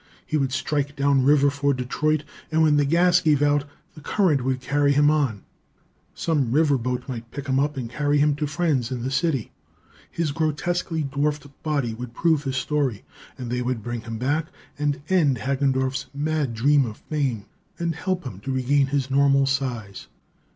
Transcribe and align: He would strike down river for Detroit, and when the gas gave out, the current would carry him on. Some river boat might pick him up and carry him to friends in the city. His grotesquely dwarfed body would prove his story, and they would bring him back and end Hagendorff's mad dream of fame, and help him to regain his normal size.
He 0.25 0.35
would 0.35 0.51
strike 0.51 0.95
down 0.95 1.21
river 1.23 1.51
for 1.51 1.75
Detroit, 1.75 2.23
and 2.51 2.63
when 2.63 2.77
the 2.77 2.85
gas 2.85 3.21
gave 3.21 3.43
out, 3.43 3.65
the 3.93 4.01
current 4.01 4.43
would 4.43 4.59
carry 4.59 4.93
him 4.93 5.11
on. 5.11 5.43
Some 6.15 6.51
river 6.51 6.75
boat 6.79 7.07
might 7.07 7.29
pick 7.29 7.45
him 7.45 7.59
up 7.59 7.77
and 7.77 7.87
carry 7.87 8.17
him 8.17 8.33
to 8.37 8.47
friends 8.47 8.89
in 8.91 9.03
the 9.03 9.11
city. 9.11 9.51
His 10.09 10.31
grotesquely 10.31 11.03
dwarfed 11.03 11.45
body 11.61 11.93
would 11.93 12.15
prove 12.15 12.45
his 12.45 12.57
story, 12.57 13.03
and 13.37 13.51
they 13.51 13.61
would 13.61 13.83
bring 13.83 14.01
him 14.01 14.17
back 14.17 14.47
and 14.79 15.03
end 15.07 15.37
Hagendorff's 15.37 16.07
mad 16.15 16.55
dream 16.55 16.83
of 16.87 16.97
fame, 16.97 17.45
and 17.77 17.93
help 17.93 18.23
him 18.23 18.39
to 18.39 18.51
regain 18.51 18.87
his 18.87 19.11
normal 19.11 19.45
size. 19.45 20.07